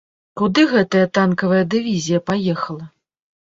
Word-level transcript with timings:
Куды 0.39 0.63
гэтая 0.71 1.03
танкавая 1.17 1.59
дывізія 1.75 2.23
паехала? 2.31 2.85